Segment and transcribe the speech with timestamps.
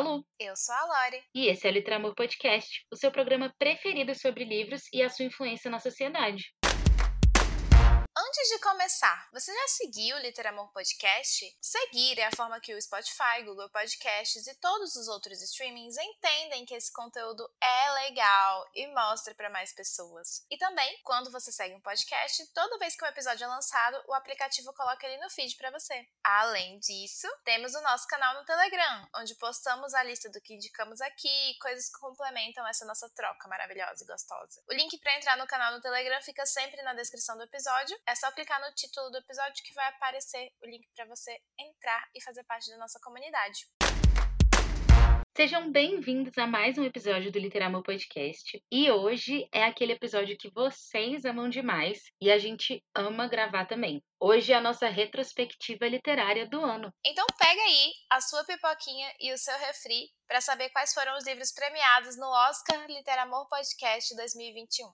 [0.00, 0.24] Oi, eu sou a Lu.
[0.38, 1.22] Eu sou a Lore.
[1.34, 5.26] E esse é o Litramor Podcast, o seu programa preferido sobre livros e a sua
[5.26, 6.44] influência na sociedade.
[8.30, 11.52] Antes de começar, você já seguiu o Literamor Podcast?
[11.60, 16.64] Seguir é a forma que o Spotify, Google Podcasts e todos os outros streamings entendem
[16.64, 20.46] que esse conteúdo é legal e mostra para mais pessoas.
[20.48, 24.14] E também, quando você segue um podcast, toda vez que um episódio é lançado, o
[24.14, 26.06] aplicativo coloca ele no feed para você.
[26.22, 31.00] Além disso, temos o nosso canal no Telegram, onde postamos a lista do que indicamos
[31.00, 34.62] aqui e coisas que complementam essa nossa troca maravilhosa e gostosa.
[34.70, 37.98] O link para entrar no canal no Telegram fica sempre na descrição do episódio.
[38.06, 42.06] É só clicar no título do episódio que vai aparecer o link para você entrar
[42.14, 43.66] e fazer parte da nossa comunidade.
[45.34, 48.62] Sejam bem-vindos a mais um episódio do Literamor Podcast.
[48.70, 54.02] E hoje é aquele episódio que vocês amam demais e a gente ama gravar também.
[54.20, 56.92] Hoje é a nossa retrospectiva literária do ano.
[57.06, 61.24] Então pega aí a sua pipoquinha e o seu refri para saber quais foram os
[61.26, 64.92] livros premiados no Oscar Literamor Podcast 2021.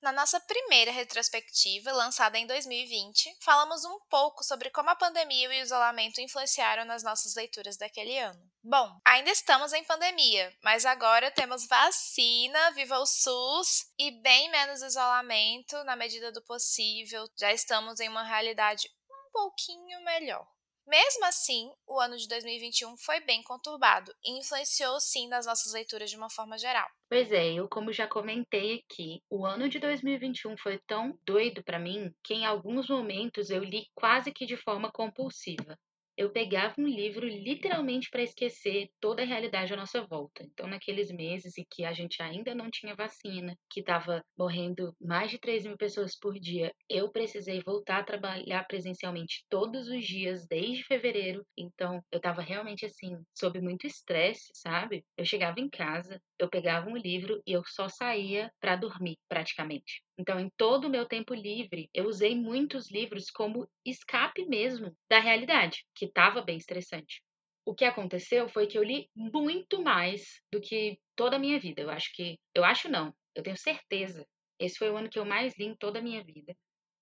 [0.00, 5.60] Na nossa primeira retrospectiva, lançada em 2020, falamos um pouco sobre como a pandemia e
[5.60, 8.40] o isolamento influenciaram nas nossas leituras daquele ano.
[8.62, 14.82] Bom, ainda estamos em pandemia, mas agora temos vacina, viva o SUS e bem menos
[14.82, 17.28] isolamento na medida do possível.
[17.36, 20.46] Já estamos em uma realidade um pouquinho melhor.
[20.88, 26.08] Mesmo assim, o ano de 2021 foi bem conturbado e influenciou sim nas nossas leituras
[26.08, 26.88] de uma forma geral.
[27.10, 31.78] Pois é, eu como já comentei aqui, o ano de 2021 foi tão doido para
[31.78, 35.78] mim que em alguns momentos eu li quase que de forma compulsiva
[36.18, 40.42] eu pegava um livro literalmente para esquecer toda a realidade à nossa volta.
[40.42, 45.30] Então, naqueles meses em que a gente ainda não tinha vacina, que estava morrendo mais
[45.30, 50.44] de 3 mil pessoas por dia, eu precisei voltar a trabalhar presencialmente todos os dias,
[50.48, 51.46] desde fevereiro.
[51.56, 55.04] Então, eu estava realmente assim, sob muito estresse, sabe?
[55.16, 60.02] Eu chegava em casa, eu pegava um livro e eu só saía para dormir, praticamente.
[60.18, 65.20] Então, em todo o meu tempo livre, eu usei muitos livros como escape mesmo da
[65.20, 67.22] realidade, que estava bem estressante.
[67.64, 71.82] O que aconteceu foi que eu li muito mais do que toda a minha vida.
[71.82, 72.38] Eu acho que.
[72.54, 74.26] Eu acho não, eu tenho certeza.
[74.58, 76.56] Esse foi o ano que eu mais li em toda a minha vida.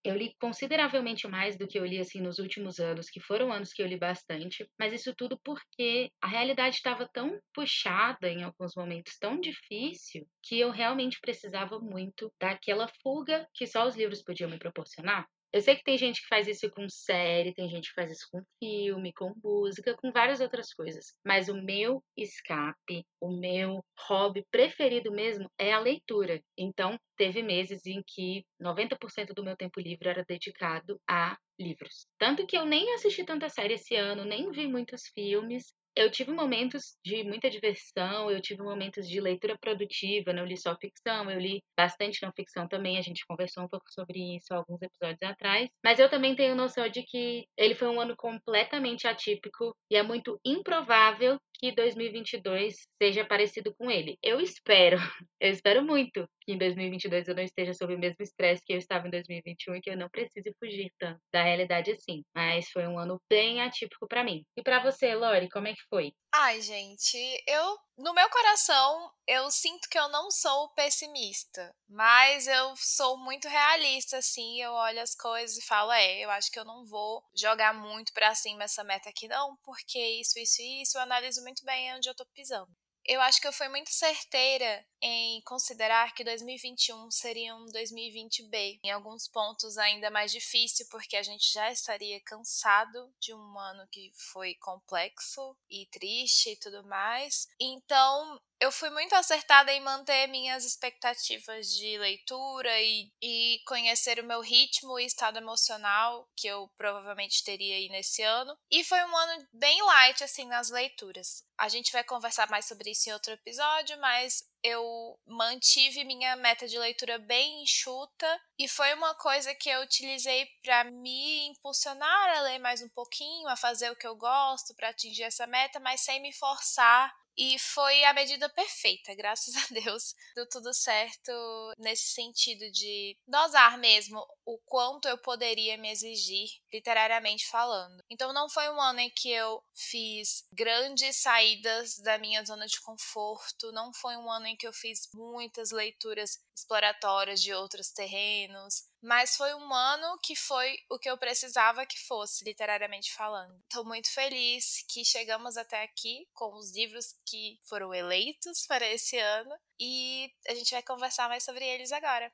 [0.06, 3.72] Eu li consideravelmente mais do que eu li assim nos últimos anos, que foram anos
[3.72, 8.76] que eu li bastante, mas isso tudo porque a realidade estava tão puxada em alguns
[8.76, 14.48] momentos, tão difícil, que eu realmente precisava muito daquela fuga que só os livros podiam
[14.48, 15.26] me proporcionar.
[15.56, 18.26] Eu sei que tem gente que faz isso com série, tem gente que faz isso
[18.30, 21.14] com filme, com música, com várias outras coisas.
[21.24, 26.42] Mas o meu escape, o meu hobby preferido mesmo é a leitura.
[26.58, 32.06] Então, teve meses em que 90% do meu tempo livre era dedicado a livros.
[32.18, 36.30] Tanto que eu nem assisti tanta série esse ano, nem vi muitos filmes, eu tive
[36.30, 41.40] momentos de muita diversão, eu tive momentos de leitura produtiva, não li só ficção, eu
[41.40, 45.68] li bastante não ficção também, a gente conversou um pouco sobre isso alguns episódios atrás,
[45.82, 50.02] mas eu também tenho noção de que ele foi um ano completamente atípico e é
[50.02, 54.18] muito improvável que 2022 seja parecido com ele.
[54.22, 54.96] Eu espero,
[55.40, 58.78] eu espero muito que em 2022 eu não esteja sob o mesmo estresse que eu
[58.78, 62.22] estava em 2021 e que eu não precise fugir tanto da realidade assim.
[62.34, 64.44] Mas foi um ano bem atípico para mim.
[64.56, 66.12] E para você, Lori, como é que foi?
[66.38, 67.16] Ai, gente,
[67.46, 73.48] eu no meu coração eu sinto que eu não sou pessimista, mas eu sou muito
[73.48, 77.24] realista assim, eu olho as coisas e falo, é, eu acho que eu não vou
[77.34, 81.42] jogar muito para cima essa meta aqui não, porque isso, isso e isso, eu analiso
[81.42, 82.70] muito bem onde eu tô pisando.
[83.06, 88.80] Eu acho que eu fui muito certeira em considerar que 2021 seria um 2020B.
[88.82, 93.86] Em alguns pontos ainda mais difícil, porque a gente já estaria cansado de um ano
[93.90, 97.46] que foi complexo e triste e tudo mais.
[97.60, 104.24] Então, eu fui muito acertada em manter minhas expectativas de leitura e, e conhecer o
[104.24, 108.56] meu ritmo e estado emocional que eu provavelmente teria aí nesse ano.
[108.70, 111.44] E foi um ano bem light, assim, nas leituras.
[111.58, 116.66] A gente vai conversar mais sobre isso em outro episódio, mas eu mantive minha meta
[116.68, 122.40] de leitura bem enxuta e foi uma coisa que eu utilizei para me impulsionar a
[122.42, 126.00] ler mais um pouquinho, a fazer o que eu gosto para atingir essa meta, mas
[126.02, 130.14] sem me forçar e foi a medida perfeita, graças a Deus.
[130.34, 131.32] Deu tudo certo
[131.78, 138.02] nesse sentido de dosar mesmo o quanto eu poderia me exigir, literariamente falando.
[138.08, 142.80] Então não foi um ano em que eu fiz grandes saídas da minha zona de
[142.80, 148.84] conforto, não foi um ano em que eu fiz muitas leituras exploratórias de outros terrenos,
[149.06, 153.54] mas foi um ano que foi o que eu precisava que fosse, literariamente falando.
[153.62, 159.16] Estou muito feliz que chegamos até aqui com os livros que foram eleitos para esse
[159.16, 162.32] ano e a gente vai conversar mais sobre eles agora.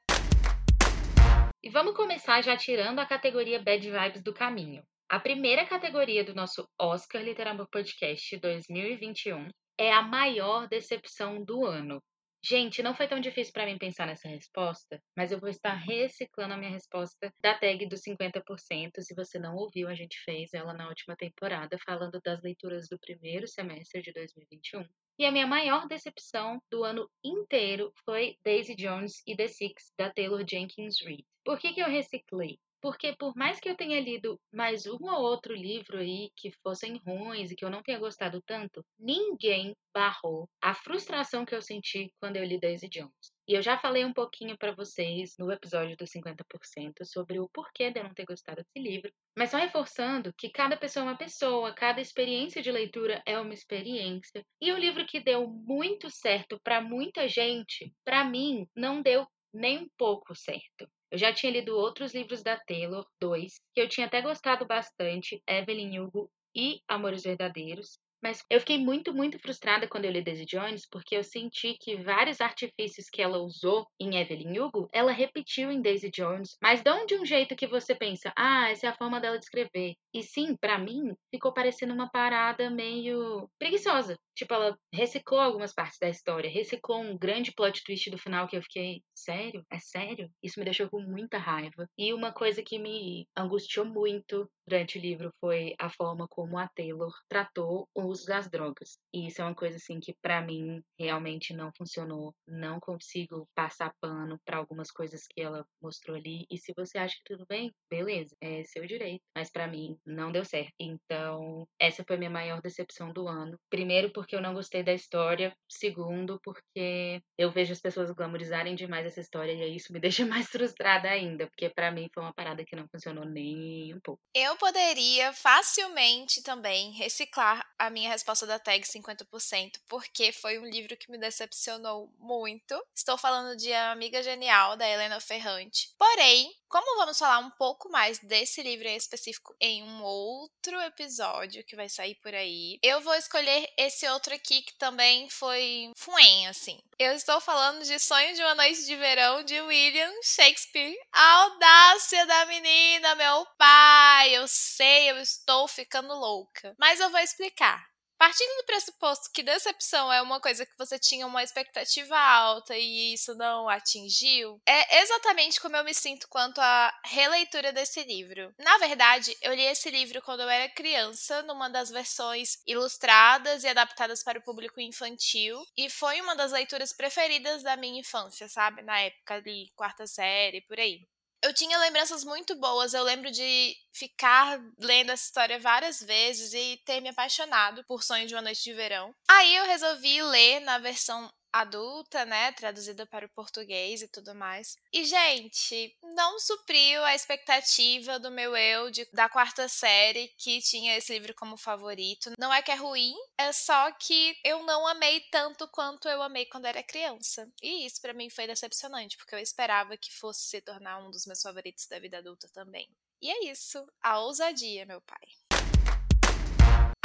[1.62, 4.82] E vamos começar já tirando a categoria Bad Vibes do caminho.
[5.10, 12.02] A primeira categoria do nosso Oscar Literamor Podcast 2021 é a maior decepção do ano.
[12.44, 16.55] Gente, não foi tão difícil para mim pensar nessa resposta, mas eu vou estar reciclando
[16.55, 19.00] a minha resposta da tag dos 50%.
[19.00, 22.99] Se você não ouviu, a gente fez ela na última temporada, falando das leituras do
[22.99, 24.85] primeiro semestre de 2021.
[25.21, 30.12] E a minha maior decepção do ano inteiro foi Daisy Jones e The Six, da
[30.12, 31.25] Taylor Jenkins Reid.
[31.44, 32.59] Por que, que eu reciclei?
[32.82, 37.00] Porque por mais que eu tenha lido mais um ou outro livro aí que fossem
[37.06, 42.12] ruins e que eu não tenha gostado tanto, ninguém barrou a frustração que eu senti
[42.20, 43.32] quando eu li Daisy Jones.
[43.46, 47.93] E eu já falei um pouquinho para vocês no episódio dos 50% sobre o porquê
[47.93, 51.17] de eu não ter gostado desse livro, mas só reforçando que cada pessoa é uma
[51.17, 54.44] pessoa, cada experiência de leitura é uma experiência.
[54.61, 59.25] E o livro que deu muito certo para muita gente, para mim não deu
[59.55, 60.88] nem um pouco certo.
[61.12, 65.43] Eu já tinha lido outros livros da Taylor, dois, que eu tinha até gostado bastante,
[65.47, 67.99] Evelyn Hugo e Amores Verdadeiros.
[68.22, 71.96] Mas eu fiquei muito, muito frustrada quando eu li Daisy Jones, porque eu senti que
[71.96, 77.04] vários artifícios que ela usou em Evelyn Hugo, ela repetiu em Daisy Jones, mas não
[77.04, 79.94] de um jeito que você pensa, ah, essa é a forma dela de escrever.
[80.14, 84.16] E sim, para mim, ficou parecendo uma parada meio preguiçosa.
[84.34, 88.56] Tipo, ela reciclou algumas partes da história, reciclou um grande plot twist do final que
[88.56, 89.64] eu fiquei, sério?
[89.70, 90.30] É sério?
[90.42, 91.86] Isso me deixou com muita raiva.
[91.98, 96.69] E uma coisa que me angustiou muito durante o livro foi a forma como a
[96.69, 98.99] Taylor tratou o uso das drogas.
[99.12, 102.35] E isso é uma coisa assim que para mim realmente não funcionou.
[102.47, 106.47] Não consigo passar pano para algumas coisas que ela mostrou ali.
[106.50, 109.23] E se você acha que tudo bem, beleza, é seu direito.
[109.37, 110.73] Mas para mim não deu certo.
[110.79, 113.59] Então, essa foi minha maior decepção do ano.
[113.70, 119.06] Primeiro porque eu não gostei da história, segundo porque eu vejo as pessoas glamorizarem demais
[119.06, 122.65] essa história e isso me deixa mais frustrada ainda, porque para mim foi uma parada
[122.65, 124.20] que não funcionou nem um pouco.
[124.35, 130.96] Eu poderia facilmente também reciclar a minha resposta da tag 50%, porque foi um livro
[130.96, 132.81] que me decepcionou muito.
[132.94, 135.93] Estou falando de Amiga Genial, da Helena Ferrante.
[135.99, 141.62] Porém, como vamos falar um pouco mais desse livro em específico em um outro episódio
[141.64, 146.46] que vai sair por aí, eu vou escolher esse outro aqui que também foi fuem,
[146.48, 146.81] assim.
[146.98, 150.96] Eu estou falando de Sonho de uma Noite de Verão de William Shakespeare.
[151.12, 154.34] A audácia da menina, meu pai!
[154.34, 156.75] Eu sei, eu estou ficando louca.
[156.78, 157.92] Mas eu vou explicar.
[158.22, 163.14] Partindo do pressuposto que decepção é uma coisa que você tinha uma expectativa alta e
[163.14, 168.54] isso não atingiu, é exatamente como eu me sinto quanto à releitura desse livro.
[168.60, 173.69] Na verdade, eu li esse livro quando eu era criança, numa das versões ilustradas e
[173.69, 178.82] adaptadas para o público infantil, e foi uma das leituras preferidas da minha infância, sabe?
[178.82, 181.00] Na época ali, quarta série, por aí
[181.43, 182.94] eu tinha lembranças muito boas.
[182.94, 188.27] Eu lembro de ficar lendo essa história várias vezes e ter me apaixonado por Sonho
[188.27, 189.15] de uma Noite de Verão.
[189.29, 194.77] Aí eu resolvi ler na versão adulta, né, traduzida para o português e tudo mais.
[194.93, 200.97] E gente, não supriu a expectativa do meu eu de, da quarta série que tinha
[200.97, 202.32] esse livro como favorito.
[202.39, 206.47] Não é que é ruim, é só que eu não amei tanto quanto eu amei
[206.47, 207.49] quando era criança.
[207.63, 211.27] E isso para mim foi decepcionante, porque eu esperava que fosse se tornar um dos
[211.27, 212.89] meus favoritos da vida adulta também.
[213.21, 215.29] E é isso, a ousadia, meu pai.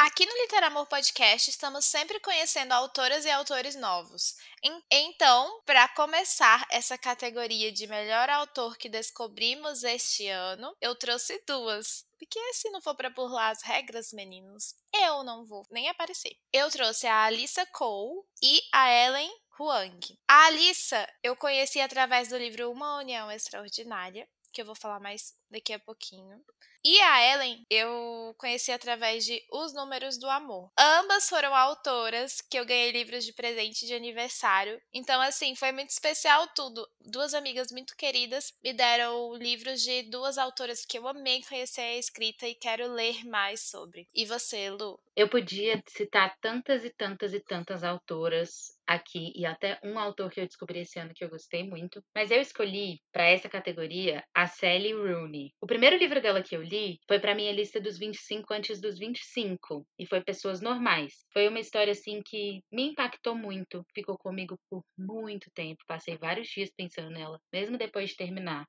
[0.07, 4.37] Aqui no Literamor Podcast estamos sempre conhecendo autoras e autores novos.
[4.89, 12.05] Então, para começar essa categoria de melhor autor que descobrimos este ano, eu trouxe duas.
[12.17, 16.37] Porque se não for para burlar as regras, meninos, eu não vou nem aparecer.
[16.53, 20.17] Eu trouxe a Alissa Cole e a Ellen Huang.
[20.25, 25.35] A Alissa eu conheci através do livro Uma União Extraordinária, que eu vou falar mais
[25.49, 26.43] daqui a pouquinho.
[26.89, 30.71] E a Ellen eu conheci através de Os Números do Amor.
[30.79, 34.79] Ambas foram autoras que eu ganhei livros de presente de aniversário.
[34.93, 36.87] Então, assim, foi muito especial tudo.
[37.01, 41.97] Duas amigas muito queridas me deram livros de duas autoras que eu amei conhecer a
[41.97, 44.07] escrita e quero ler mais sobre.
[44.13, 44.99] E você, Lu?
[45.15, 50.39] Eu podia citar tantas e tantas e tantas autoras aqui e até um autor que
[50.39, 54.47] eu descobri esse ano que eu gostei muito, mas eu escolhi para essa categoria a
[54.47, 55.36] Sally Rooney.
[55.61, 58.97] O primeiro livro dela que eu li foi para minha lista dos 25 antes dos
[58.97, 61.13] 25 e foi Pessoas Normais.
[61.33, 66.47] Foi uma história assim que me impactou muito, ficou comigo por muito tempo, passei vários
[66.47, 68.65] dias pensando nela, mesmo depois de terminar.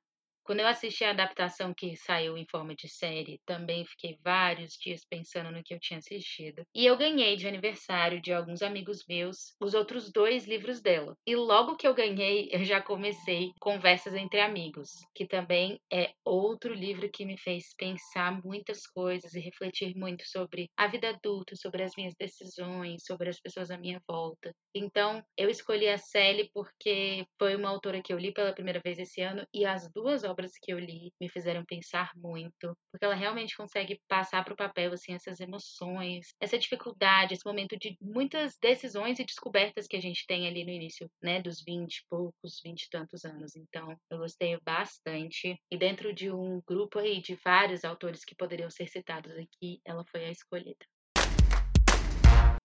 [0.49, 5.05] Quando eu assisti a adaptação que saiu em forma de série, também fiquei vários dias
[5.07, 6.63] pensando no que eu tinha assistido.
[6.73, 11.15] E eu ganhei de aniversário de alguns amigos meus os outros dois livros dela.
[11.23, 16.73] E logo que eu ganhei, eu já comecei Conversas entre Amigos, que também é outro
[16.73, 21.83] livro que me fez pensar muitas coisas e refletir muito sobre a vida adulta, sobre
[21.83, 24.51] as minhas decisões, sobre as pessoas à minha volta.
[24.73, 28.97] Então, eu escolhi a Sally porque foi uma autora que eu li pela primeira vez
[28.97, 30.23] esse ano e as duas
[30.61, 34.93] que eu li me fizeram pensar muito, porque ela realmente consegue passar para o papel
[34.93, 40.25] assim essas emoções, essa dificuldade, esse momento de muitas decisões e descobertas que a gente
[40.27, 43.55] tem ali no início, né, dos 20 e poucos, 20 e tantos anos.
[43.55, 45.55] Então, eu gostei bastante.
[45.71, 50.03] E dentro de um grupo aí de vários autores que poderiam ser citados aqui, ela
[50.11, 50.85] foi a escolhida.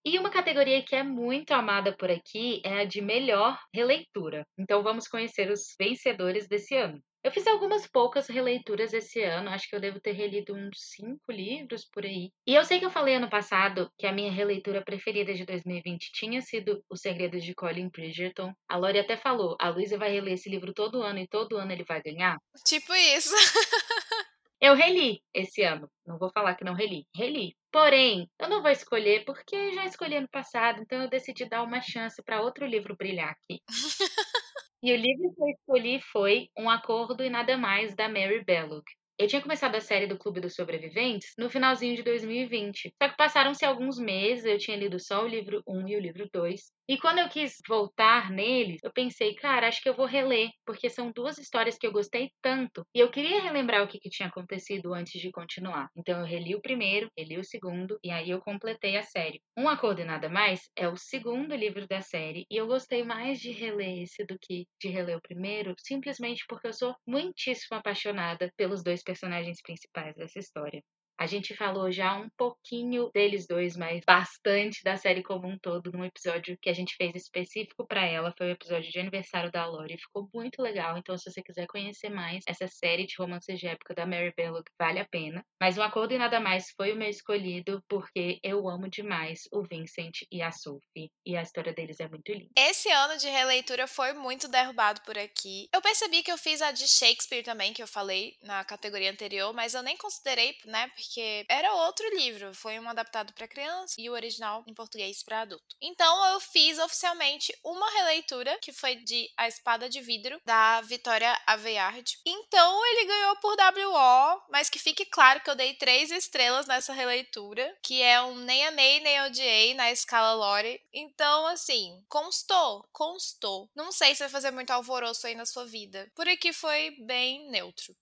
[0.07, 4.47] E uma categoria que é muito amada por aqui é a de melhor releitura.
[4.59, 7.01] Então vamos conhecer os vencedores desse ano.
[7.25, 11.33] Eu fiz algumas poucas releituras esse ano, acho que eu devo ter relido uns cinco
[11.33, 12.31] livros por aí.
[12.47, 16.13] E eu sei que eu falei ano passado que a minha releitura preferida de 2020
[16.13, 18.53] tinha sido Os Segredos de Colin Bridgerton.
[18.69, 21.73] A Lori até falou: a Luísa vai reler esse livro todo ano e todo ano
[21.73, 22.37] ele vai ganhar.
[22.63, 23.35] Tipo isso.
[24.61, 25.91] Eu reli esse ano.
[26.07, 27.07] Não vou falar que não reli.
[27.15, 27.57] Reli.
[27.71, 31.81] Porém, eu não vou escolher porque já escolhi ano passado, então eu decidi dar uma
[31.81, 33.61] chance para outro livro brilhar aqui.
[34.83, 38.85] e o livro que eu escolhi foi Um Acordo e Nada Mais, da Mary Belloc.
[39.17, 42.93] Eu tinha começado a série do Clube dos Sobreviventes no finalzinho de 2020.
[43.01, 46.29] Só que passaram-se alguns meses, eu tinha lido só o livro 1 e o livro
[46.33, 46.61] 2.
[46.87, 50.91] E quando eu quis voltar neles, eu pensei, cara, acho que eu vou reler, porque
[50.91, 52.87] são duas histórias que eu gostei tanto.
[52.95, 55.89] E eu queria relembrar o que, que tinha acontecido antes de continuar.
[55.97, 59.41] Então eu reli o primeiro, reli o segundo, e aí eu completei a série.
[59.57, 63.41] Um Acordo e Nada Mais é o segundo livro da série, e eu gostei mais
[63.41, 68.53] de reler esse do que de reler o primeiro, simplesmente porque eu sou muitíssimo apaixonada
[68.57, 70.83] pelos dois personagens principais dessa história.
[71.19, 75.93] A gente falou já um pouquinho deles dois, mas bastante da série como um todo
[75.93, 78.35] num episódio que a gente fez específico para ela.
[78.37, 79.97] Foi o episódio de aniversário da Lori.
[79.97, 80.99] Ficou muito legal.
[80.99, 84.65] Então, se você quiser conhecer mais essa série de romances de época da Mary Belloc,
[84.79, 85.43] vale a pena.
[85.61, 89.63] Mas Um Acordo e Nada Mais foi o meu escolhido porque eu amo demais o
[89.63, 91.11] Vincent e a Sophie.
[91.25, 92.51] E a história deles é muito linda.
[92.57, 95.69] Esse ano de releitura foi muito derrubado por aqui.
[95.73, 99.53] Eu percebi que eu fiz a de Shakespeare também, que eu falei na categoria anterior,
[99.55, 100.91] mas eu nem considerei, né?
[101.05, 105.43] Porque era outro livro, foi um adaptado para criança e o original em português para
[105.43, 105.77] adulto.
[105.81, 111.39] Então eu fiz oficialmente uma releitura que foi de A Espada de Vidro da Vitória
[111.47, 112.19] Aveyard.
[112.27, 116.93] Então ele ganhou por WO, mas que fique claro que eu dei três estrelas nessa
[116.93, 120.81] releitura, que é um nem amei nem odiei na escala Lore.
[120.93, 123.69] Então assim, constou, constou.
[123.75, 126.11] Não sei se vai fazer muito alvoroço aí na sua vida.
[126.15, 127.95] Por aqui foi bem neutro.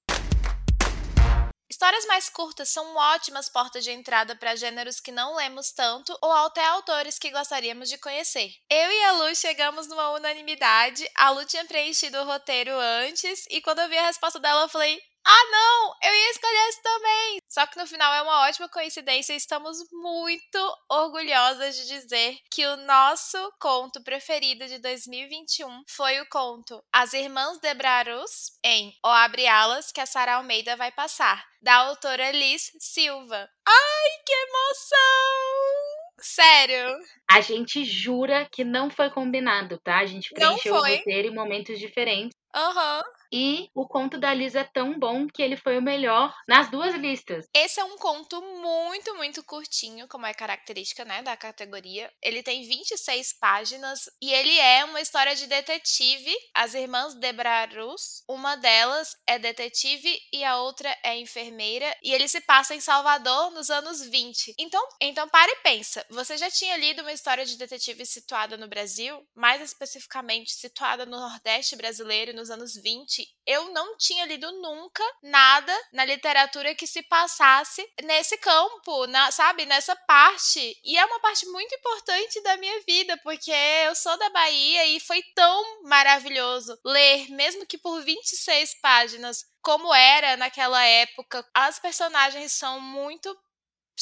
[1.82, 6.30] Histórias mais curtas são ótimas portas de entrada para gêneros que não lemos tanto ou
[6.30, 8.52] até autores que gostaríamos de conhecer.
[8.70, 11.04] Eu e a Lu chegamos numa unanimidade.
[11.12, 14.68] A Lu tinha preenchido o roteiro antes e quando eu vi a resposta dela, eu
[14.68, 15.94] falei: ah, não!
[16.02, 17.38] Eu ia escolher esse também!
[17.48, 22.66] Só que no final é uma ótima coincidência e estamos muito orgulhosas de dizer que
[22.66, 29.08] o nosso conto preferido de 2021 foi o conto As Irmãs de Brarus, em O
[29.08, 33.48] Abre Alas, que a Sara Almeida vai passar, da autora Liz Silva.
[33.66, 35.92] Ai, que emoção!
[36.20, 36.96] Sério.
[37.30, 39.98] A gente jura que não foi combinado, tá?
[39.98, 42.36] A gente preencheu o roteiro em momentos diferentes.
[42.54, 42.98] Aham.
[42.98, 43.21] Uhum.
[43.32, 46.94] E o conto da Liz é tão bom que ele foi o melhor nas duas
[46.94, 47.46] listas.
[47.54, 52.12] Esse é um conto muito, muito curtinho, como é característica, né, da categoria.
[52.22, 56.32] Ele tem 26 páginas e ele é uma história de detetive.
[56.54, 62.40] As irmãs Debrarus, uma delas é detetive e a outra é enfermeira, e ele se
[62.40, 64.54] passa em Salvador nos anos 20.
[64.58, 66.04] Então, então para e pensa.
[66.10, 71.18] Você já tinha lido uma história de detetive situada no Brasil, mais especificamente situada no
[71.18, 73.21] Nordeste brasileiro nos anos 20?
[73.46, 79.66] Eu não tinha lido nunca nada na literatura que se passasse nesse campo, na, sabe,
[79.66, 80.78] nessa parte.
[80.84, 83.50] E é uma parte muito importante da minha vida, porque
[83.86, 89.92] eu sou da Bahia e foi tão maravilhoso ler, mesmo que por 26 páginas, como
[89.92, 91.44] era naquela época.
[91.54, 93.36] As personagens são muito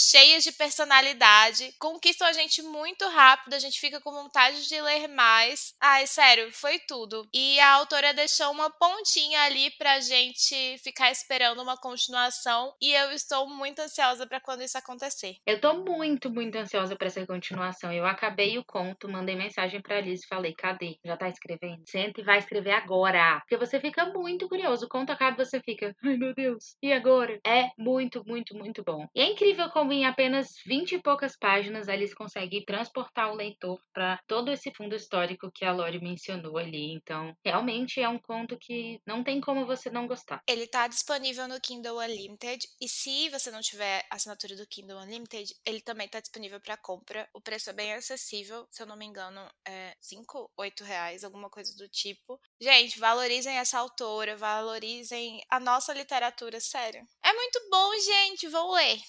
[0.01, 5.09] cheias de personalidade, conquistam a gente muito rápido, a gente fica com vontade de ler
[5.09, 5.75] mais.
[5.81, 7.29] Ai, sério, foi tudo.
[7.35, 13.13] E a autora deixou uma pontinha ali pra gente ficar esperando uma continuação e eu
[13.13, 15.37] estou muito ansiosa para quando isso acontecer.
[15.47, 17.93] Eu tô muito, muito ansiosa para essa continuação.
[17.93, 20.99] Eu acabei o conto, mandei mensagem pra Liz e falei: cadê?
[21.05, 21.83] Já tá escrevendo?
[21.87, 23.41] Senta e vai escrever agora.
[23.41, 24.87] Porque você fica muito curioso.
[24.87, 27.39] O conto acaba você fica: ai meu Deus, e agora?
[27.47, 29.07] É muito, muito, muito bom.
[29.15, 33.37] E é incrível como em apenas 20 e poucas páginas a Liz consegue transportar o
[33.37, 36.93] leitor para todo esse fundo histórico que a Lori mencionou ali.
[36.93, 40.41] Então, realmente é um conto que não tem como você não gostar.
[40.47, 45.55] Ele tá disponível no Kindle Unlimited e se você não tiver assinatura do Kindle Unlimited,
[45.65, 47.29] ele também tá disponível para compra.
[47.35, 51.51] O preço é bem acessível, se eu não me engano, é 5, 8 reais, alguma
[51.51, 52.41] coisa do tipo.
[52.61, 57.07] Gente, valorizem essa autora, valorizem a nossa literatura, sério.
[57.25, 59.01] É muito bom, gente, vou ler.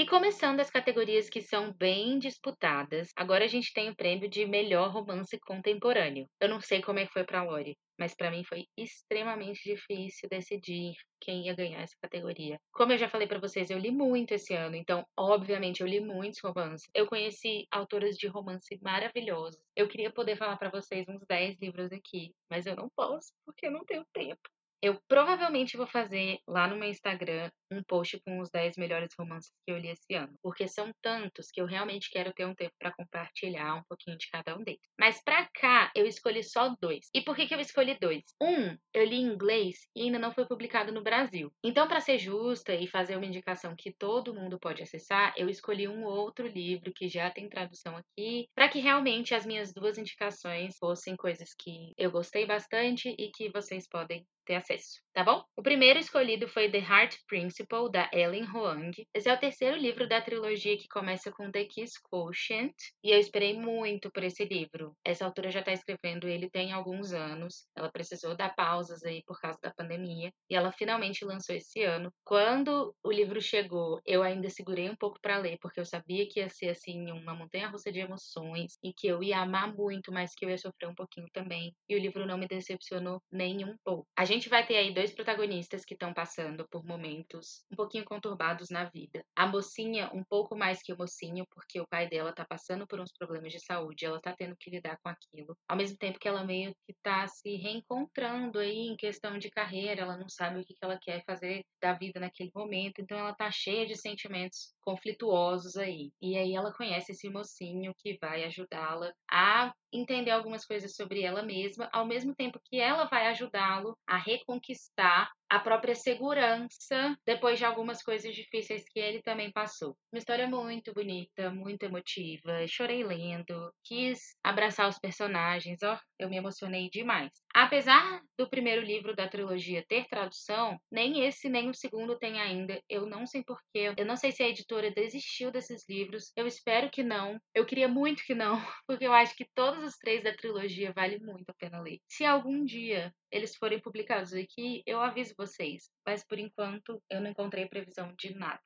[0.00, 4.46] E começando as categorias que são bem disputadas, agora a gente tem o prêmio de
[4.46, 6.24] melhor romance contemporâneo.
[6.40, 10.28] Eu não sei como é que foi para Lori, mas para mim foi extremamente difícil
[10.28, 12.60] decidir quem ia ganhar essa categoria.
[12.72, 15.98] Como eu já falei para vocês, eu li muito esse ano, então obviamente eu li
[15.98, 16.88] muitos romances.
[16.94, 19.60] Eu conheci autoras de romance maravilhosos.
[19.74, 23.66] Eu queria poder falar para vocês uns 10 livros aqui, mas eu não posso porque
[23.66, 24.48] eu não tenho tempo.
[24.80, 29.50] Eu provavelmente vou fazer lá no meu Instagram um post com os 10 melhores romances
[29.66, 32.72] que eu li esse ano, porque são tantos que eu realmente quero ter um tempo
[32.78, 34.80] para compartilhar um pouquinho de cada um deles.
[34.98, 37.10] Mas para cá eu escolhi só dois.
[37.12, 38.22] E por que, que eu escolhi dois?
[38.40, 41.52] Um, eu li em inglês e ainda não foi publicado no Brasil.
[41.62, 45.88] Então, para ser justa e fazer uma indicação que todo mundo pode acessar, eu escolhi
[45.88, 50.76] um outro livro que já tem tradução aqui, para que realmente as minhas duas indicações
[50.78, 55.44] fossem coisas que eu gostei bastante e que vocês podem ter acesso, tá bom?
[55.54, 58.90] O primeiro escolhido foi The Heart Principle, da Ellen Hoang.
[59.14, 62.72] Esse é o terceiro livro da trilogia que começa com The Kiss Quotient,
[63.04, 64.96] e eu esperei muito por esse livro.
[65.04, 69.38] Essa autora já está escrevendo ele tem alguns anos, ela precisou dar pausas aí por
[69.38, 72.10] causa da pandemia, e ela finalmente lançou esse ano.
[72.24, 76.40] Quando o livro chegou, eu ainda segurei um pouco para ler, porque eu sabia que
[76.40, 80.46] ia ser assim uma montanha-russa de emoções e que eu ia amar muito, mas que
[80.46, 81.74] eu ia sofrer um pouquinho também.
[81.86, 84.06] E o livro não me decepcionou nem um pouco.
[84.16, 88.04] A gente gente vai ter aí dois protagonistas que estão passando por momentos um pouquinho
[88.04, 89.24] conturbados na vida.
[89.36, 93.00] A mocinha, um pouco mais que o mocinho, porque o pai dela tá passando por
[93.00, 95.56] uns problemas de saúde, ela tá tendo que lidar com aquilo.
[95.68, 100.02] Ao mesmo tempo que ela meio que tá se reencontrando aí em questão de carreira,
[100.02, 103.50] ela não sabe o que ela quer fazer da vida naquele momento, então ela tá
[103.50, 106.10] cheia de sentimentos conflituosos aí.
[106.22, 111.42] E aí ela conhece esse mocinho que vai ajudá-la a entender algumas coisas sobre ela
[111.42, 117.64] mesma, ao mesmo tempo que ela vai ajudá-lo a reconquistar a própria segurança depois de
[117.64, 119.96] algumas coisas difíceis que ele também passou.
[120.12, 122.66] Uma história muito bonita, muito emotiva.
[122.66, 127.30] Chorei lendo, quis abraçar os personagens, ó, eu me emocionei demais.
[127.54, 132.80] Apesar do primeiro livro da trilogia ter tradução, nem esse nem o segundo tem ainda.
[132.88, 133.94] Eu não sei porquê.
[133.96, 136.32] Eu não sei se a editora desistiu desses livros.
[136.36, 137.40] Eu espero que não.
[137.54, 138.56] Eu queria muito que não,
[138.86, 141.98] porque eu acho que todos os três da trilogia vale muito a pena ler.
[142.06, 145.88] Se algum dia eles forem publicados aqui, eu aviso vocês.
[146.04, 148.60] Mas por enquanto eu não encontrei previsão de nada.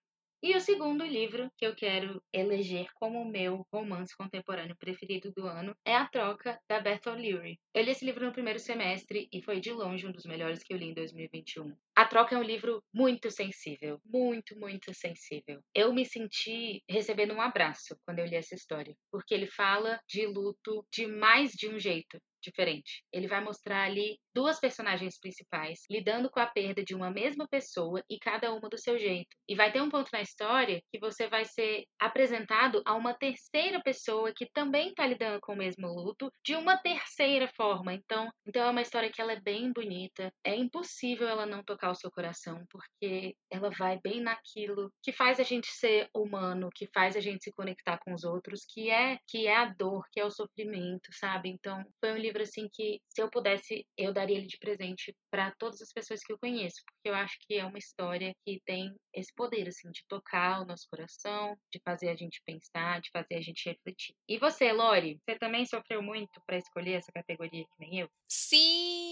[0.45, 5.47] E o segundo livro que eu quero eleger como o meu romance contemporâneo preferido do
[5.47, 7.61] ano é A Troca, da Beth O'Leary.
[7.73, 10.75] Eu li esse livro no primeiro semestre e foi de longe um dos melhores que
[10.75, 11.73] eu li em 2021.
[11.95, 15.61] A Troca é um livro muito sensível, muito, muito sensível.
[15.73, 20.27] Eu me senti recebendo um abraço quando eu li essa história, porque ele fala de
[20.27, 23.05] luto de mais de um jeito diferente.
[23.13, 28.03] Ele vai mostrar ali duas personagens principais lidando com a perda de uma mesma pessoa
[28.09, 29.37] e cada uma do seu jeito.
[29.49, 33.81] E vai ter um ponto na história que você vai ser apresentado a uma terceira
[33.83, 37.93] pessoa que também está lidando com o mesmo luto de uma terceira forma.
[37.95, 40.33] Então, então é uma história que ela é bem bonita.
[40.45, 45.39] É impossível ela não tocar o seu coração porque ela vai bem naquilo que faz
[45.39, 49.19] a gente ser humano, que faz a gente se conectar com os outros, que é
[49.29, 51.51] que é a dor, que é o sofrimento, sabe?
[51.51, 55.15] Então, foi um livro livro assim que se eu pudesse eu daria ele de presente
[55.31, 58.61] para todas as pessoas que eu conheço, porque eu acho que é uma história que
[58.65, 63.11] tem esse poder assim de tocar o nosso coração, de fazer a gente pensar, de
[63.11, 64.15] fazer a gente refletir.
[64.29, 68.09] E você, Lori, você também sofreu muito para escolher essa categoria que nem eu?
[68.27, 69.12] Sim,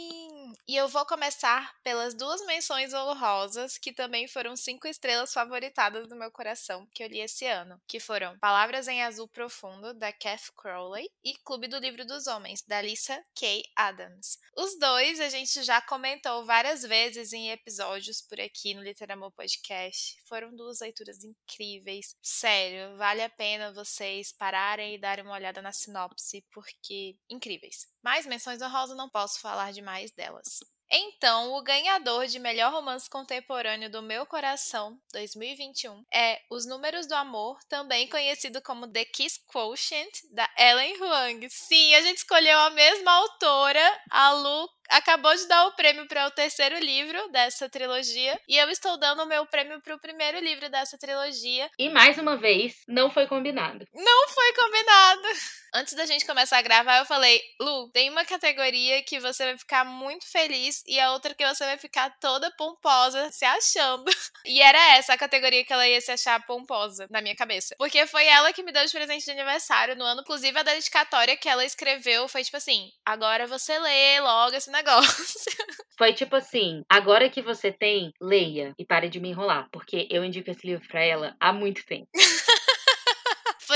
[0.66, 6.16] E eu vou começar pelas duas menções honrosas que também foram cinco estrelas favoritadas do
[6.16, 10.50] meu coração que eu li esse ano, que foram Palavras em Azul Profundo da Kath
[10.56, 13.62] Crowley e Clube do Livro dos Homens da Lisa K.
[13.76, 14.38] Adams.
[14.56, 20.16] Os dois a gente já comentou várias vezes em episódios por aqui no Literamor Podcast.
[20.24, 22.14] Foram duas leituras incríveis.
[22.22, 27.86] Sério, vale a pena vocês pararem e darem uma olhada na sinopse porque incríveis.
[28.02, 30.60] Mais menções honrosas não posso falar demais delas.
[30.92, 37.14] Então, o ganhador de melhor romance contemporâneo do meu coração 2021 é Os Números do
[37.14, 41.48] Amor, também conhecido como The Kiss Quotient, da Ellen Huang.
[41.48, 46.26] Sim, a gente escolheu a mesma autora, a Lu acabou de dar o prêmio para
[46.26, 50.38] o terceiro livro dessa trilogia e eu estou dando o meu prêmio para o primeiro
[50.40, 51.70] livro dessa trilogia.
[51.78, 53.86] E mais uma vez, não foi combinado.
[53.94, 55.22] Não foi combinado.
[55.72, 59.58] Antes da gente começar a gravar, eu falei: Lu, tem uma categoria que você vai
[59.58, 64.10] ficar muito feliz e a outra que você vai ficar toda pomposa se achando.
[64.42, 67.74] E era essa a categoria que ela ia se achar pomposa na minha cabeça.
[67.76, 70.22] Porque foi ela que me deu de presente de aniversário no ano.
[70.22, 75.40] Inclusive, a dedicatória que ela escreveu foi tipo assim: agora você lê logo esse negócio.
[75.98, 79.68] Foi tipo assim: agora que você tem, leia e pare de me enrolar.
[79.70, 82.08] Porque eu indico esse livro pra ela há muito tempo.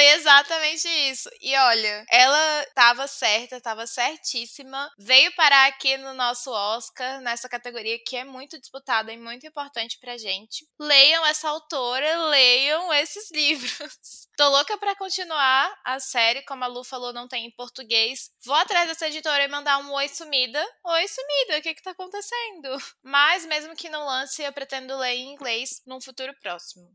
[0.05, 1.31] Foi exatamente isso.
[1.41, 4.93] E olha, ela tava certa, tava certíssima.
[4.99, 9.99] Veio parar aqui no nosso Oscar, nessa categoria que é muito disputada e muito importante
[9.99, 10.69] pra gente.
[10.79, 14.29] Leiam essa autora, leiam esses livros.
[14.37, 18.31] Tô louca pra continuar a série, como a Lu falou, não tem em português.
[18.45, 20.63] Vou atrás dessa editora e mandar um oi sumida.
[20.85, 22.77] Oi sumida, o que que tá acontecendo?
[23.03, 26.95] Mas mesmo que não lance, eu pretendo ler em inglês num futuro próximo.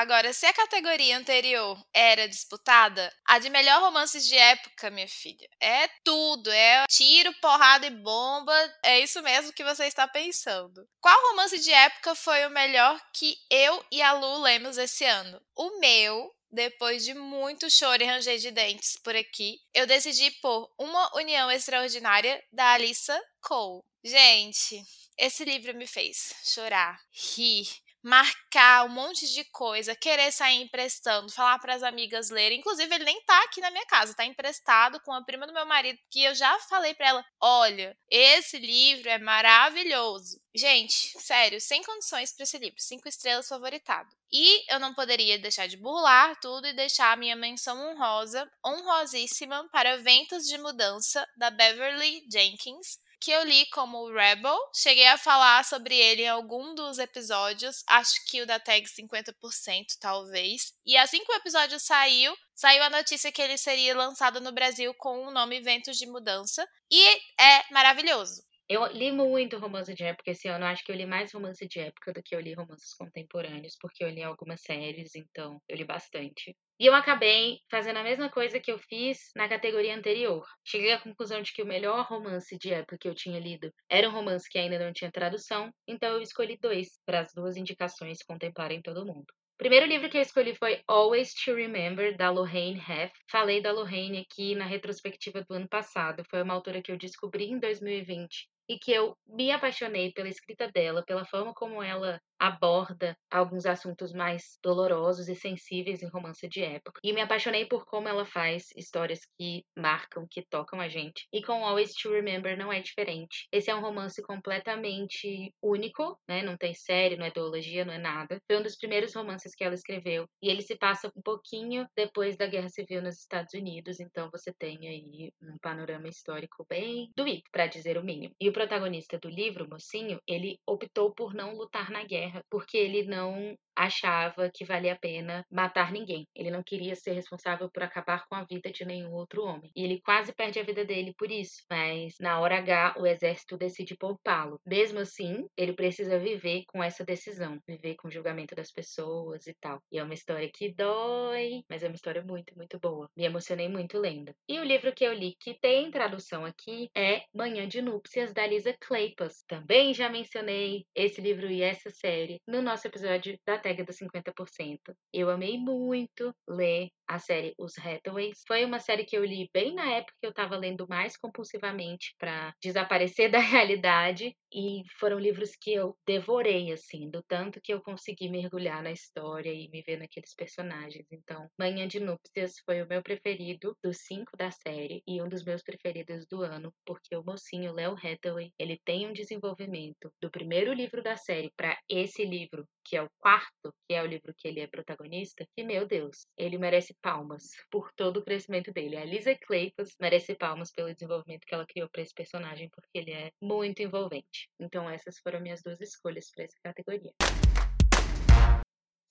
[0.00, 5.46] Agora, se a categoria anterior era disputada, a de melhor romances de época, minha filha,
[5.60, 6.50] é tudo.
[6.50, 8.54] É tiro, porrada e bomba.
[8.82, 10.88] É isso mesmo que você está pensando.
[11.02, 15.38] Qual romance de época foi o melhor que eu e a Lu lemos esse ano?
[15.54, 20.72] O meu depois de muito choro e ranger de dentes por aqui, eu decidi por
[20.78, 23.82] Uma União Extraordinária da Alissa Cole.
[24.02, 24.82] Gente,
[25.18, 27.68] esse livro me fez chorar, rir,
[28.02, 32.58] marcar um monte de coisa, querer sair emprestando, falar para as amigas lerem.
[32.58, 35.66] Inclusive, ele nem tá aqui na minha casa, tá emprestado com a prima do meu
[35.66, 40.40] marido, que eu já falei para ela: "Olha, esse livro é maravilhoso".
[40.54, 44.08] Gente, sério, sem condições para esse livro, cinco estrelas favoritado.
[44.32, 49.68] E eu não poderia deixar de burlar tudo e deixar a minha menção honrosa, honrosíssima
[49.70, 54.56] para Ventos de Mudança da Beverly Jenkins que eu li como Rebel.
[54.74, 59.98] Cheguei a falar sobre ele em algum dos episódios, acho que o da tag 50%,
[60.00, 60.72] talvez.
[60.86, 64.94] E assim que o episódio saiu, saiu a notícia que ele seria lançado no Brasil
[64.94, 66.66] com o nome Ventos de Mudança.
[66.90, 68.42] E é maravilhoso.
[68.68, 70.64] Eu li muito romance de época esse ano.
[70.64, 74.04] Acho que eu li mais romance de época do que eu li romances contemporâneos, porque
[74.04, 76.56] eu li algumas séries, então eu li bastante.
[76.80, 80.46] E eu acabei fazendo a mesma coisa que eu fiz na categoria anterior.
[80.64, 84.08] Cheguei à conclusão de que o melhor romance de época que eu tinha lido era
[84.08, 88.22] um romance que ainda não tinha tradução, então eu escolhi dois para as duas indicações
[88.22, 89.26] contemplarem todo mundo.
[89.28, 93.12] O primeiro livro que eu escolhi foi Always to Remember, da Lorraine Heff.
[93.30, 96.24] Falei da Lorraine aqui na retrospectiva do ano passado.
[96.30, 100.66] Foi uma autora que eu descobri em 2020 e que eu me apaixonei pela escrita
[100.72, 106.64] dela, pela forma como ela aborda alguns assuntos mais dolorosos e sensíveis em romance de
[106.64, 107.00] época.
[107.04, 111.26] E me apaixonei por como ela faz histórias que marcam, que tocam a gente.
[111.32, 113.46] E com Always to Remember não é diferente.
[113.52, 116.42] Esse é um romance completamente único, né?
[116.42, 118.40] Não tem série, não é ideologia, não é nada.
[118.46, 120.26] Foi um dos primeiros romances que ela escreveu.
[120.42, 124.00] E ele se passa um pouquinho depois da Guerra Civil nos Estados Unidos.
[124.00, 128.34] Então você tem aí um panorama histórico bem doído, para dizer o mínimo.
[128.40, 132.44] E o protagonista do livro, o mocinho, ele optou por não lutar na guerra guerra
[132.48, 136.26] porque ele não achava que valia a pena matar ninguém.
[136.34, 139.70] Ele não queria ser responsável por acabar com a vida de nenhum outro homem.
[139.74, 141.62] E ele quase perde a vida dele por isso.
[141.70, 144.60] Mas na hora H, o exército decide poupá-lo.
[144.66, 149.54] Mesmo assim, ele precisa viver com essa decisão, viver com o julgamento das pessoas e
[149.60, 149.80] tal.
[149.90, 153.08] E é uma história que dói, mas é uma história muito, muito boa.
[153.16, 154.32] Me emocionei muito lendo.
[154.48, 158.46] E o livro que eu li que tem tradução aqui é Manhã de Núpcias da
[158.46, 159.42] Lisa Kleypas.
[159.48, 164.78] Também já mencionei esse livro e essa série no nosso episódio da tag dos 50%.
[165.12, 168.42] Eu amei muito ler a série Os Hathaways.
[168.46, 172.14] Foi uma série que eu li bem na época que eu estava lendo mais compulsivamente
[172.18, 174.34] para desaparecer da realidade.
[174.52, 179.52] E foram livros que eu devorei, assim, do tanto que eu consegui mergulhar na história
[179.52, 181.06] e me ver naqueles personagens.
[181.10, 185.44] Então, Manhã de Núpcias foi o meu preferido dos cinco da série e um dos
[185.44, 190.72] meus preferidos do ano, porque o mocinho Léo Hathaway, ele tem um desenvolvimento do primeiro
[190.72, 194.48] livro da série para esse livro, que é o quarto, que é o livro que
[194.48, 198.96] ele é protagonista, que, meu Deus, ele merece palmas por todo o crescimento dele.
[198.96, 203.12] A Lisa Kleypas merece palmas pelo desenvolvimento que ela criou para esse personagem, porque ele
[203.12, 204.39] é muito envolvente.
[204.58, 207.12] Então, essas foram minhas duas escolhas para essa categoria.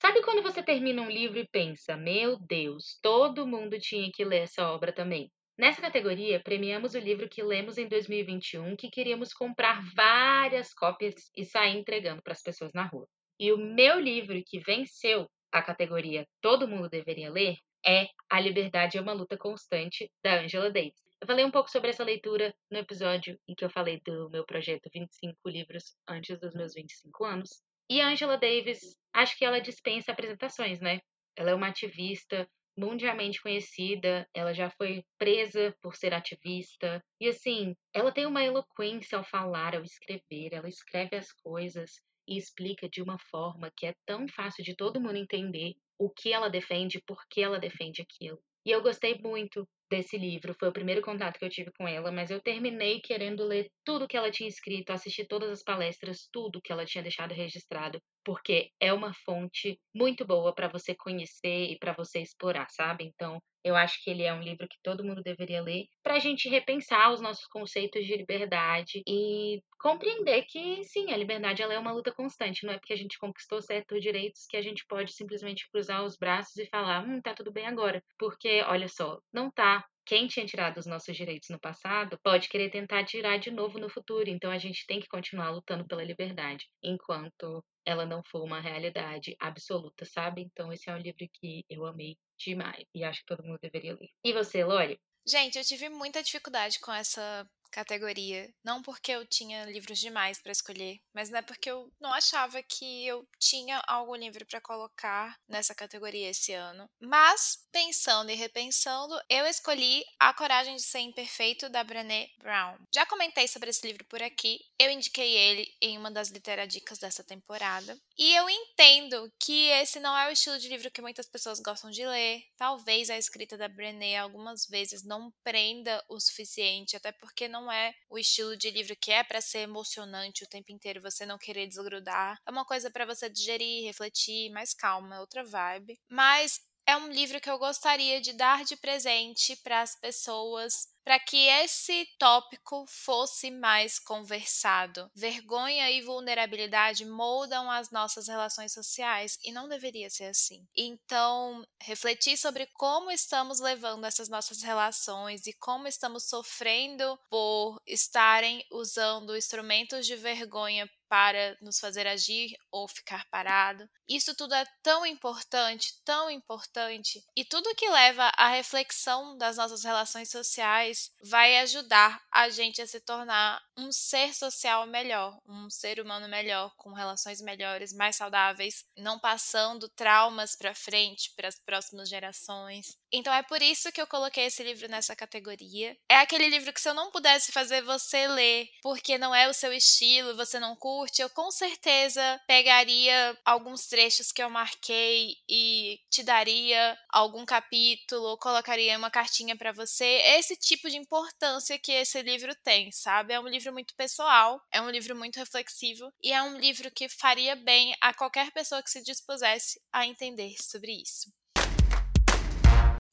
[0.02, 4.44] Sabe quando você termina um livro e pensa, meu Deus, todo mundo tinha que ler
[4.44, 5.30] essa obra também?
[5.58, 11.44] Nessa categoria, premiamos o livro que lemos em 2021 que queríamos comprar várias cópias e
[11.44, 13.06] sair entregando para as pessoas na rua.
[13.38, 18.98] E o meu livro que venceu a categoria Todo Mundo Deveria Ler é A Liberdade
[18.98, 21.09] é uma Luta Constante, da Angela Davis.
[21.22, 24.46] Eu falei um pouco sobre essa leitura no episódio em que eu falei do meu
[24.46, 27.62] projeto 25 livros antes dos meus 25 anos.
[27.90, 31.02] E a Angela Davis, acho que ela dispensa apresentações, né?
[31.36, 37.04] Ela é uma ativista mundialmente conhecida, ela já foi presa por ser ativista.
[37.20, 42.38] E assim, ela tem uma eloquência ao falar, ao escrever, ela escreve as coisas e
[42.38, 46.50] explica de uma forma que é tão fácil de todo mundo entender o que ela
[46.50, 48.42] defende, por que ela defende aquilo.
[48.66, 52.12] E eu gostei muito desse livro, foi o primeiro contato que eu tive com ela,
[52.12, 56.62] mas eu terminei querendo ler tudo que ela tinha escrito, assistir todas as palestras, tudo
[56.62, 61.78] que ela tinha deixado registrado, porque é uma fonte muito boa para você conhecer e
[61.80, 63.04] para você explorar, sabe?
[63.06, 66.20] Então, eu acho que ele é um livro que todo mundo deveria ler para a
[66.20, 71.80] gente repensar os nossos conceitos de liberdade e compreender que, sim, a liberdade ela é
[71.80, 72.66] uma luta constante.
[72.66, 76.18] Não é porque a gente conquistou certos direitos que a gente pode simplesmente cruzar os
[76.18, 78.04] braços e falar, hum, tá tudo bem agora.
[78.18, 82.72] Porque, olha só, não tá quem tinha tirado os nossos direitos no passado pode querer
[82.72, 84.28] tentar tirar de novo no futuro.
[84.28, 89.36] Então a gente tem que continuar lutando pela liberdade enquanto ela não for uma realidade
[89.40, 90.42] absoluta, sabe?
[90.42, 93.94] Então esse é um livro que eu amei demais e acho que todo mundo deveria
[93.94, 94.10] ler.
[94.26, 95.00] E você, Lori?
[95.28, 98.54] Gente, eu tive muita dificuldade com essa categoria.
[98.64, 102.62] Não porque eu tinha livros demais para escolher, mas não é porque eu não achava
[102.64, 106.90] que eu tinha algum livro para colocar nessa categoria esse ano.
[107.00, 112.78] Mas, pensando e repensando, eu escolhi A Coragem de Ser Imperfeito, da Brené Brown.
[112.94, 117.24] Já comentei sobre esse livro por aqui, eu indiquei ele em uma das literadicas dessa
[117.24, 117.98] temporada.
[118.18, 121.90] E eu entendo que esse não é o estilo de livro que muitas pessoas gostam
[121.90, 122.44] de ler.
[122.58, 127.72] Talvez a escrita da Brené algumas vezes não prenda o suficiente, até porque não não
[127.72, 131.38] é o estilo de livro que é para ser emocionante o tempo inteiro, você não
[131.38, 132.40] querer desgrudar.
[132.46, 136.00] É uma coisa para você digerir, refletir, mais calma, é outra vibe.
[136.10, 141.20] Mas é um livro que eu gostaria de dar de presente para as pessoas para
[141.20, 145.10] que esse tópico fosse mais conversado.
[145.16, 150.68] Vergonha e vulnerabilidade moldam as nossas relações sociais e não deveria ser assim.
[150.78, 158.64] Então, refletir sobre como estamos levando essas nossas relações e como estamos sofrendo por estarem
[158.72, 163.90] usando instrumentos de vergonha para nos fazer agir ou ficar parado.
[164.08, 169.84] Isso tudo é tão importante, tão importante, e tudo que leva à reflexão das nossas
[169.84, 176.00] relações sociais vai ajudar a gente a se tornar um ser social melhor, um ser
[176.00, 182.08] humano melhor, com relações melhores, mais saudáveis, não passando traumas para frente para as próximas
[182.10, 182.99] gerações.
[183.12, 185.98] Então é por isso que eu coloquei esse livro nessa categoria.
[186.10, 189.54] É aquele livro que se eu não pudesse fazer você ler, porque não é o
[189.54, 196.00] seu estilo, você não curte, eu com certeza pegaria alguns trechos que eu marquei e
[196.10, 200.06] te daria algum capítulo, colocaria uma cartinha para você.
[200.06, 203.34] Esse tipo de importância que esse livro tem, sabe?
[203.34, 207.10] É um livro muito pessoal, é um livro muito reflexivo e é um livro que
[207.10, 211.39] faria bem a qualquer pessoa que se dispusesse a entender sobre isso.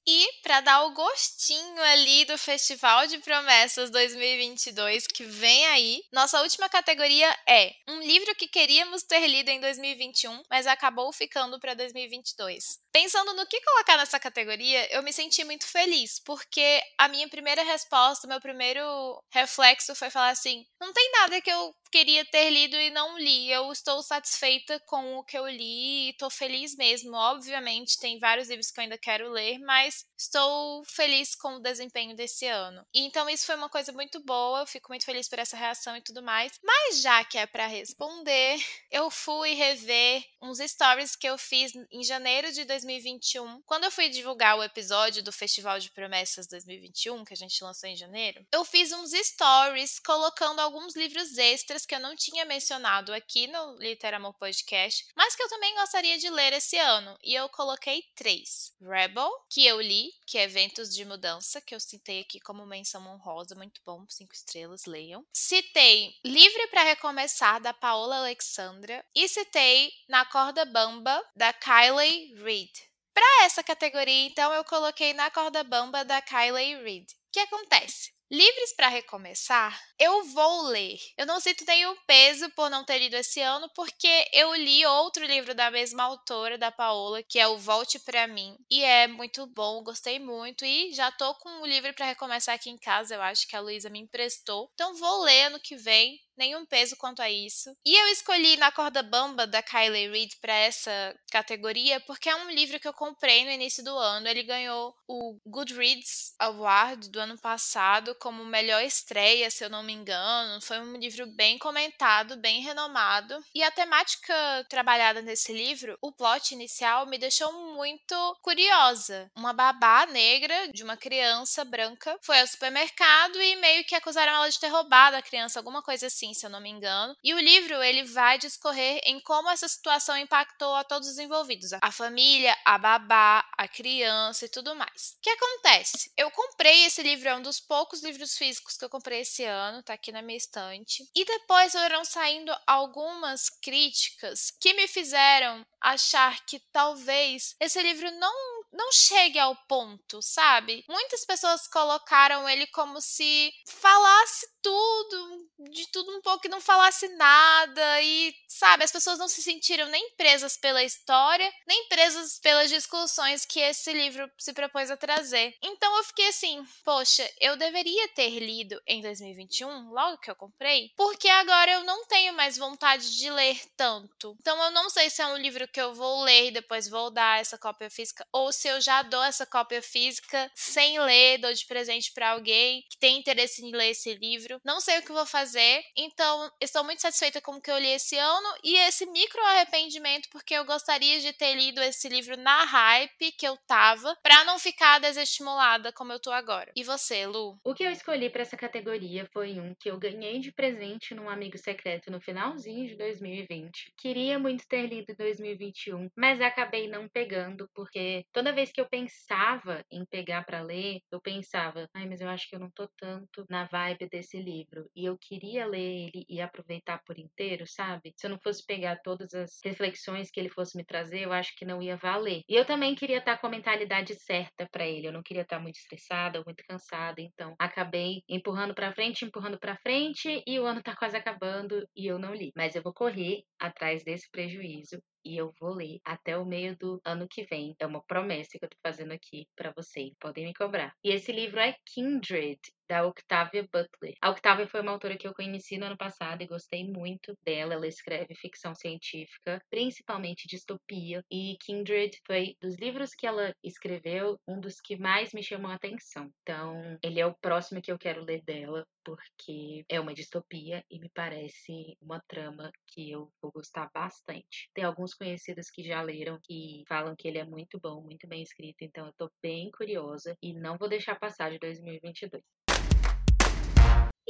[0.08, 6.40] E para dar o gostinho ali do Festival de Promessas 2022 que vem aí, nossa
[6.42, 11.74] última categoria é um livro que queríamos ter lido em 2021, mas acabou ficando para
[11.74, 12.78] 2022.
[12.92, 17.64] Pensando no que colocar nessa categoria, eu me senti muito feliz, porque a minha primeira
[17.64, 22.76] resposta, meu primeiro reflexo foi falar assim: não tem nada que eu queria ter lido
[22.76, 23.50] e não li.
[23.50, 27.14] Eu estou satisfeita com o que eu li e estou feliz mesmo.
[27.14, 32.16] Obviamente, tem vários livros que eu ainda quero ler, mas estou feliz com o desempenho
[32.16, 32.84] desse ano.
[32.94, 36.02] Então isso foi uma coisa muito boa, eu fico muito feliz por essa reação e
[36.02, 36.52] tudo mais.
[36.62, 38.58] Mas já que é para responder,
[38.90, 43.90] eu fui rever uns stories que eu fiz em janeiro de 2020 2021, quando eu
[43.90, 48.44] fui divulgar o episódio do Festival de Promessas 2021, que a gente lançou em janeiro,
[48.52, 53.76] eu fiz uns stories colocando alguns livros extras que eu não tinha mencionado aqui no
[53.76, 57.16] Literamor Podcast, mas que eu também gostaria de ler esse ano.
[57.22, 61.80] E eu coloquei três: Rebel, que eu li, que é Eventos de Mudança, que eu
[61.80, 65.24] citei aqui como menção honrosa, muito bom, cinco estrelas, leiam.
[65.32, 69.04] Citei Livre para Recomeçar, da Paola Alexandra.
[69.14, 72.72] E citei Na Corda Bamba, da Kylie Reid.
[73.14, 77.12] Para essa categoria, então, eu coloquei Na Corda Bamba, da Kylie Reid.
[77.12, 78.15] O que acontece?
[78.28, 80.98] Livres para recomeçar, eu vou ler.
[81.16, 85.24] Eu não sinto nenhum peso por não ter lido esse ano, porque eu li outro
[85.24, 89.46] livro da mesma autora, da Paola, que é o Volte para mim, e é muito
[89.46, 93.22] bom, gostei muito e já tô com o livro para recomeçar aqui em casa, eu
[93.22, 94.68] acho que a Luísa me emprestou.
[94.74, 97.76] Então vou ler ano que vem nenhum peso quanto a isso.
[97.84, 102.50] E eu escolhi Na Corda Bamba, da Kylie Reid, para essa categoria, porque é um
[102.50, 104.28] livro que eu comprei no início do ano.
[104.28, 109.92] Ele ganhou o Goodreads Award do ano passado como melhor estreia, se eu não me
[109.92, 110.60] engano.
[110.60, 113.42] Foi um livro bem comentado, bem renomado.
[113.54, 114.34] E a temática
[114.68, 119.30] trabalhada nesse livro, o plot inicial, me deixou muito curiosa.
[119.36, 124.48] Uma babá negra de uma criança branca foi ao supermercado e meio que acusaram ela
[124.48, 127.16] de ter roubado a criança, alguma coisa assim assim, se eu não me engano.
[127.22, 131.72] E o livro ele vai discorrer em como essa situação impactou a todos os envolvidos,
[131.80, 135.16] a família, a babá, a criança e tudo mais.
[135.16, 136.10] O que acontece?
[136.16, 139.82] Eu comprei esse livro, é um dos poucos livros físicos que eu comprei esse ano,
[139.82, 141.08] tá aqui na minha estante.
[141.14, 148.55] E depois foram saindo algumas críticas que me fizeram achar que talvez esse livro não
[148.76, 150.84] não chegue ao ponto, sabe?
[150.88, 157.06] Muitas pessoas colocaram ele como se falasse tudo, de tudo um pouco e não falasse
[157.16, 162.68] nada e, sabe, as pessoas não se sentiram nem presas pela história, nem presas pelas
[162.68, 165.54] discussões que esse livro se propôs a trazer.
[165.62, 170.90] Então eu fiquei assim, poxa, eu deveria ter lido em 2021, logo que eu comprei,
[170.96, 174.36] porque agora eu não tenho mais vontade de ler tanto.
[174.40, 177.10] Então eu não sei se é um livro que eu vou ler e depois vou
[177.10, 181.52] dar essa cópia física ou se eu já dou essa cópia física sem ler, dou
[181.52, 184.60] de presente para alguém que tem interesse em ler esse livro.
[184.64, 187.88] Não sei o que vou fazer, então estou muito satisfeita com o que eu li
[187.88, 192.64] esse ano e esse micro arrependimento porque eu gostaria de ter lido esse livro na
[192.64, 196.70] hype que eu tava, para não ficar desestimulada como eu tô agora.
[196.76, 197.58] E você, Lu?
[197.64, 201.28] O que eu escolhi para essa categoria foi um que eu ganhei de presente num
[201.28, 203.92] amigo secreto no finalzinho de 2020.
[203.96, 208.88] Queria muito ter lido em 2021, mas acabei não pegando porque toda vez que eu
[208.88, 212.88] pensava em pegar para ler, eu pensava, ai, mas eu acho que eu não tô
[212.98, 214.90] tanto na vibe desse livro.
[214.96, 218.12] E eu queria ler ele e aproveitar por inteiro, sabe?
[218.16, 221.54] Se eu não fosse pegar todas as reflexões que ele fosse me trazer, eu acho
[221.56, 222.42] que não ia valer.
[222.48, 225.06] E eu também queria estar com a mentalidade certa para ele.
[225.06, 229.58] Eu não queria estar muito estressada ou muito cansada, então acabei empurrando para frente, empurrando
[229.58, 232.52] para frente e o ano tá quase acabando e eu não li.
[232.56, 237.00] Mas eu vou correr atrás desse prejuízo e eu vou ler até o meio do
[237.04, 237.74] ano que vem.
[237.80, 240.12] É uma promessa que eu tô fazendo aqui para vocês.
[240.20, 240.94] Podem me cobrar.
[241.02, 244.14] E esse livro é Kindred, da Octavia Butler.
[244.20, 247.74] A Octavia foi uma autora que eu conheci no ano passado e gostei muito dela.
[247.74, 254.60] Ela escreve ficção científica, principalmente distopia, e Kindred foi dos livros que ela escreveu um
[254.60, 256.30] dos que mais me chamou a atenção.
[256.42, 260.98] Então, ele é o próximo que eu quero ler dela, porque é uma distopia e
[260.98, 264.68] me parece uma trama que eu vou gostar bastante.
[264.74, 268.42] Tem alguns conhecidos que já leram que falam que ele é muito bom, muito bem
[268.42, 272.65] escrito, então eu tô bem curiosa e não vou deixar passar de 2022.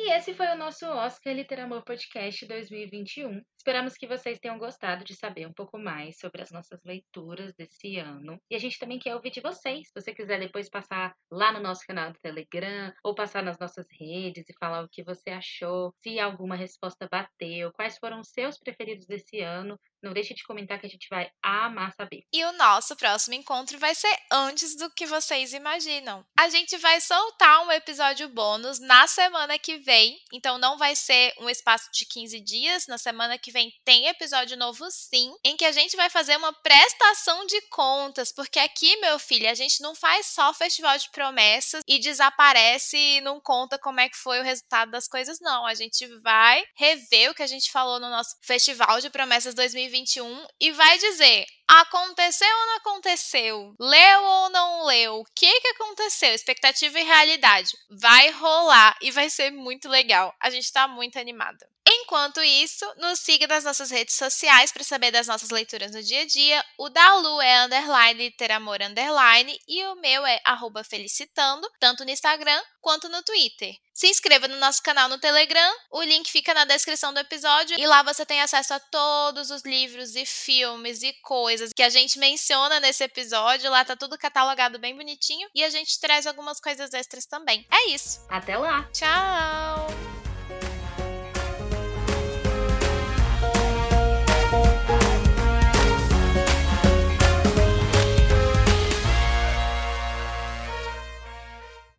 [0.06, 3.42] E esse foi o nosso Oscar Literamor Podcast 2021.
[3.58, 7.98] Esperamos que vocês tenham gostado de saber um pouco mais sobre as nossas leituras desse
[7.98, 8.40] ano.
[8.48, 9.88] E a gente também quer ouvir de vocês.
[9.88, 13.84] Se você quiser depois passar lá no nosso canal do Telegram ou passar nas nossas
[14.00, 18.56] redes e falar o que você achou, se alguma resposta bateu, quais foram os seus
[18.56, 22.22] preferidos desse ano, não deixe de comentar que a gente vai amar saber.
[22.32, 26.24] E o nosso próximo encontro vai ser antes do que vocês imaginam.
[26.38, 31.34] A gente vai soltar um episódio bônus na semana que vem, então não vai ser
[31.40, 32.86] um espaço de 15 dias.
[32.86, 36.52] Na semana que vem tem episódio novo sim, em que a gente vai fazer uma
[36.52, 41.82] prestação de contas, porque aqui, meu filho, a gente não faz só festival de promessas
[41.86, 45.66] e desaparece e não conta como é que foi o resultado das coisas, não.
[45.66, 49.85] A gente vai rever o que a gente falou no nosso festival de promessas 2020
[49.86, 53.74] 2021 e vai dizer Aconteceu ou não aconteceu?
[53.80, 55.20] Leu ou não leu?
[55.20, 56.32] O que, que aconteceu?
[56.32, 57.76] Expectativa e realidade.
[57.90, 60.34] Vai rolar e vai ser muito legal.
[60.40, 61.66] A gente tá muito animada.
[61.88, 66.22] Enquanto isso, nos siga nas nossas redes sociais para saber das nossas leituras no dia
[66.22, 66.64] a dia.
[66.78, 72.04] O da Lu é underline ter amor underline e o meu é arroba felicitando, tanto
[72.04, 73.72] no Instagram quanto no Twitter.
[73.94, 77.86] Se inscreva no nosso canal no Telegram, o link fica na descrição do episódio e
[77.86, 81.12] lá você tem acesso a todos os livros e filmes e
[81.56, 83.70] coisas que a gente menciona nesse episódio.
[83.70, 87.66] Lá tá tudo catalogado bem bonitinho e a gente traz algumas coisas extras também.
[87.72, 88.20] É isso.
[88.28, 88.82] Até lá.
[88.92, 90.15] Tchau.